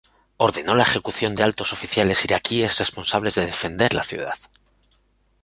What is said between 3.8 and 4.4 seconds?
la ciudad.